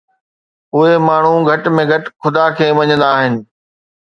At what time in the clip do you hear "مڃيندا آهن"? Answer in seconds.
2.81-3.33